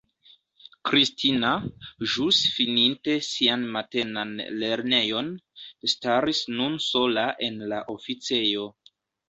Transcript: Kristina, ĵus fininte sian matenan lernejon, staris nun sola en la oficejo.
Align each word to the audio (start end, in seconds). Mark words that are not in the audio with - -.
Kristina, 0.89 1.51
ĵus 2.13 2.39
fininte 2.53 3.19
sian 3.27 3.67
matenan 3.77 4.33
lernejon, 4.63 5.31
staris 5.95 6.43
nun 6.57 6.83
sola 6.89 7.29
en 7.51 7.65
la 7.75 7.87
oficejo. 7.99 8.69